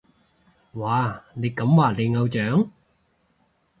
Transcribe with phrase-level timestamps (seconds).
[0.71, 2.67] 哇，你咁話你偶像？